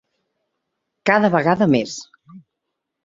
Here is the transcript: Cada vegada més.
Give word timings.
Cada 1.09 1.31
vegada 1.37 1.69
més. 1.75 1.95